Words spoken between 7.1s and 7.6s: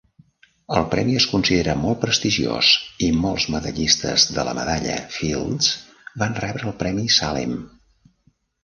Salem.